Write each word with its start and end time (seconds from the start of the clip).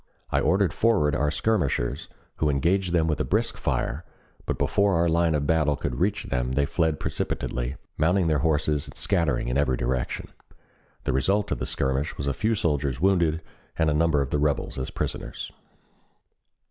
I 0.31 0.39
ordered 0.39 0.73
forward 0.73 1.13
our 1.13 1.29
skirmishers, 1.29 2.09
who 2.37 2.49
engaged 2.49 2.91
them 2.91 3.05
with 3.05 3.19
a 3.19 3.23
brisk 3.23 3.55
fire, 3.55 4.03
but 4.47 4.57
before 4.57 4.95
our 4.95 5.07
line 5.07 5.35
of 5.35 5.45
battle 5.45 5.75
could 5.75 5.99
reach 5.99 6.23
them 6.23 6.53
they 6.53 6.65
fled 6.65 6.99
precipitately, 6.99 7.75
mounting 7.99 8.25
their 8.25 8.39
horses 8.39 8.87
and 8.87 8.97
scattering 8.97 9.47
in 9.47 9.59
every 9.59 9.77
direction. 9.77 10.29
The 11.03 11.13
result 11.13 11.51
of 11.51 11.59
the 11.59 11.67
skirmish 11.67 12.17
was 12.17 12.25
a 12.25 12.33
few 12.33 12.55
soldiers 12.55 12.99
wounded 12.99 13.43
and 13.77 13.91
a 13.91 13.93
number 13.93 14.23
of 14.23 14.31
the 14.31 14.39
rebels 14.39 14.79
as 14.79 14.89
prisoners. 14.89 15.51